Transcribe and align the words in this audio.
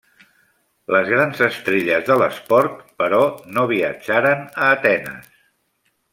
Les 0.95 1.09
grans 1.11 1.43
estrelles 1.47 2.07
de 2.07 2.17
l'esport, 2.21 2.81
però, 3.03 3.21
no 3.59 3.67
viatjaren 3.75 4.43
a 4.49 4.73
Atenes. 4.79 5.31